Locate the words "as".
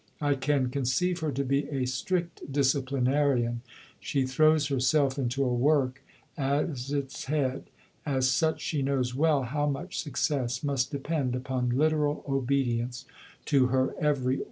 6.35-6.91, 8.03-8.27